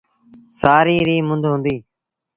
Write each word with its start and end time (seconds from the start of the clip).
سآريٚݩ 0.59 1.05
ريٚ 1.07 1.25
مند 1.27 1.43
هُݩديٚ۔ 1.51 1.83